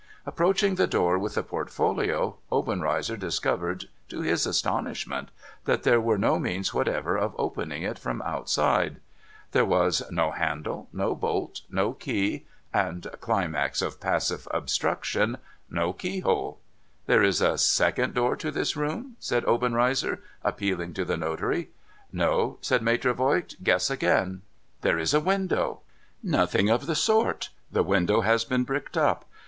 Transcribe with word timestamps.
Approaching 0.25 0.73
the 0.73 0.87
door, 0.87 1.19
with 1.19 1.35
the 1.35 1.43
portfolio, 1.43 2.35
Obenreizer 2.51 3.15
discovered, 3.15 3.85
to 4.09 4.21
his 4.21 4.47
astonishment, 4.47 5.29
that 5.65 5.83
there 5.83 6.01
were 6.01 6.17
no 6.17 6.39
means 6.39 6.73
whatever 6.73 7.15
of 7.15 7.35
opening 7.37 7.83
it 7.83 7.99
from 7.99 8.17
the 8.17 8.27
outside. 8.27 8.99
There 9.51 9.61
HOW 9.63 9.69
MAITRE 9.69 9.79
VOIGT 9.81 9.91
defied 9.91 9.93
thieves 9.93 10.01
56J 10.01 10.07
was 10.07 10.11
no 10.13 10.31
handle, 10.31 10.89
no 10.91 11.15
bolt, 11.15 11.61
no 11.69 11.93
key, 11.93 12.47
and 12.73 13.07
(climax 13.21 13.83
of 13.83 13.99
passive 13.99 14.47
obstruction!) 14.49 15.37
no 15.69 15.93
keyhole.' 15.93 16.59
There 17.05 17.21
is 17.21 17.39
a 17.39 17.59
second 17.59 18.15
door 18.15 18.35
to 18.37 18.49
this 18.49 18.75
room?' 18.75 19.15
said 19.19 19.45
Obenreizer, 19.45 20.19
appealing 20.43 20.95
to 20.95 21.05
the 21.05 21.15
notary.' 21.15 21.69
No,' 22.11 22.57
said 22.61 22.81
Maitre 22.81 23.13
Voigt.' 23.13 23.55
Guess 23.63 23.91
again,'' 23.91 24.41
There 24.81 24.97
is 24.97 25.13
a 25.13 25.19
window?'' 25.19 25.81
Nothing 26.23 26.71
of 26.71 26.87
the 26.87 26.95
sort. 26.95 27.49
The 27.71 27.83
window 27.83 28.21
has 28.21 28.43
been 28.43 28.63
bricked 28.63 28.97
up. 28.97 29.25